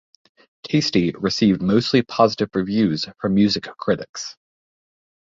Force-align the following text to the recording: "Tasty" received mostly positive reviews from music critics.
"Tasty" 0.63 1.11
received 1.11 1.61
mostly 1.61 2.01
positive 2.01 2.49
reviews 2.55 3.05
from 3.19 3.35
music 3.35 3.67
critics. 3.77 4.35